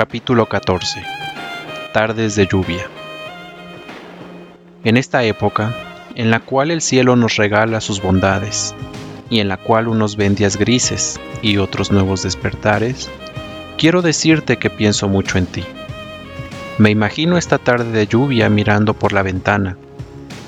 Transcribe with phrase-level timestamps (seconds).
[0.00, 1.04] Capítulo 14
[1.92, 2.86] Tardes de lluvia
[4.82, 5.76] En esta época,
[6.14, 8.74] en la cual el cielo nos regala sus bondades,
[9.28, 13.10] y en la cual unos ven días grises y otros nuevos despertares,
[13.76, 15.64] quiero decirte que pienso mucho en ti.
[16.78, 19.76] Me imagino esta tarde de lluvia mirando por la ventana,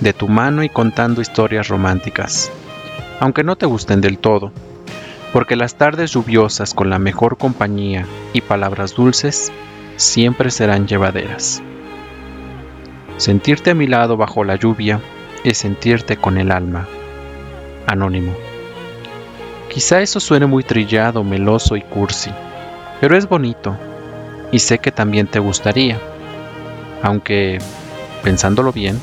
[0.01, 2.51] de tu mano y contando historias románticas,
[3.21, 4.51] aunque no te gusten del todo
[5.33, 9.51] porque las tardes lluviosas con la mejor compañía y palabras dulces
[9.97, 11.63] siempre serán llevaderas.
[13.17, 15.01] Sentirte a mi lado bajo la lluvia
[15.45, 16.87] es sentirte con el alma.
[17.87, 18.35] Anónimo.
[19.73, 22.31] Quizá eso suene muy trillado, meloso y cursi,
[23.01, 23.77] pero es bonito
[24.51, 25.99] y sé que también te gustaría.
[27.03, 27.59] Aunque,
[28.23, 29.01] pensándolo bien,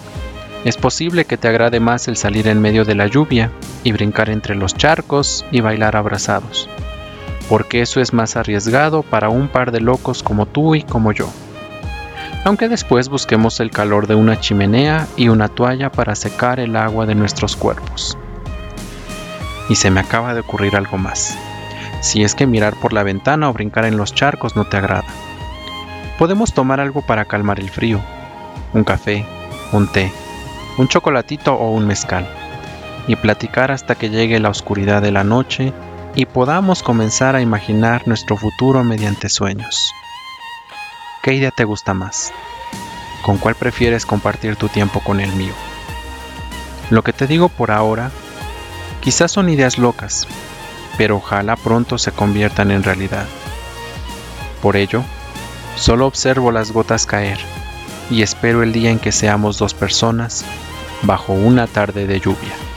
[0.65, 3.51] es posible que te agrade más el salir en medio de la lluvia
[3.83, 6.69] y brincar entre los charcos y bailar abrazados,
[7.47, 11.29] porque eso es más arriesgado para un par de locos como tú y como yo.
[12.43, 17.05] Aunque después busquemos el calor de una chimenea y una toalla para secar el agua
[17.05, 18.17] de nuestros cuerpos.
[19.69, 21.37] Y se me acaba de ocurrir algo más.
[22.01, 25.05] Si es que mirar por la ventana o brincar en los charcos no te agrada.
[26.17, 27.99] Podemos tomar algo para calmar el frío.
[28.73, 29.25] Un café,
[29.73, 30.11] un té,
[30.79, 32.25] un chocolatito o un mezcal,
[33.05, 35.73] y platicar hasta que llegue la oscuridad de la noche
[36.15, 39.91] y podamos comenzar a imaginar nuestro futuro mediante sueños.
[41.21, 42.31] ¿Qué idea te gusta más?
[43.23, 45.51] ¿Con cuál prefieres compartir tu tiempo con el mío?
[46.89, 48.09] Lo que te digo por ahora,
[49.01, 50.29] quizás son ideas locas,
[50.97, 53.25] pero ojalá pronto se conviertan en realidad.
[54.61, 55.03] Por ello,
[55.75, 57.39] solo observo las gotas caer
[58.09, 60.45] y espero el día en que seamos dos personas
[61.03, 62.68] bajo una tarde de lluvia.